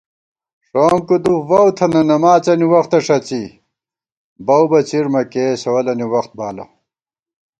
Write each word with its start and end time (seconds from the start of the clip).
ݭووَم 0.67 0.97
کُدُف 1.07 1.41
واؤ 1.49 1.69
تھنہ 1.77 2.01
نماڅَنی 2.09 2.67
وختہ 2.73 2.99
ݭڅی، 3.05 3.43
بَوُو 4.45 4.65
بہ 4.69 4.79
څِیر 4.87 5.05
مہ 5.13 5.21
کېئیس 5.31 5.61
اَولَنی 5.69 6.05
وخت 6.13 6.31
بالہ 6.37 6.65